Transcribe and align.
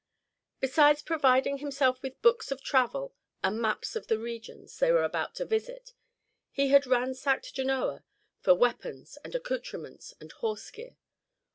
Besides 0.59 1.03
providing 1.03 1.59
himself 1.59 2.01
with 2.01 2.23
books 2.23 2.49
of 2.49 2.63
travel 2.63 3.13
and 3.43 3.61
maps 3.61 3.95
of 3.95 4.07
the 4.07 4.17
regions 4.17 4.79
they 4.79 4.91
were 4.91 5.03
about 5.03 5.35
to 5.35 5.45
visit, 5.45 5.93
he 6.49 6.69
had 6.69 6.87
ransacked 6.87 7.53
Genoa 7.53 8.03
for 8.39 8.55
weapons, 8.55 9.19
and 9.23 9.35
accoutrements, 9.35 10.15
and 10.19 10.31
horse 10.31 10.71
gear. 10.71 10.97